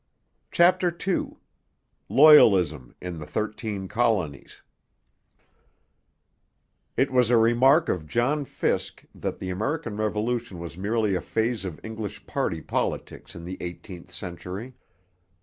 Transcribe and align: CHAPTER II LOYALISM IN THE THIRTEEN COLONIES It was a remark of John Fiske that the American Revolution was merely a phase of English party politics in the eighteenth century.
CHAPTER 0.49 0.89
II 1.05 1.35
LOYALISM 2.09 2.95
IN 3.01 3.19
THE 3.19 3.27
THIRTEEN 3.27 3.87
COLONIES 3.87 4.63
It 6.97 7.11
was 7.11 7.29
a 7.29 7.37
remark 7.37 7.87
of 7.87 8.07
John 8.07 8.43
Fiske 8.45 9.05
that 9.13 9.37
the 9.37 9.51
American 9.51 9.97
Revolution 9.97 10.57
was 10.57 10.75
merely 10.75 11.13
a 11.13 11.21
phase 11.21 11.65
of 11.65 11.79
English 11.85 12.25
party 12.25 12.61
politics 12.63 13.35
in 13.35 13.45
the 13.45 13.59
eighteenth 13.61 14.11
century. 14.11 14.73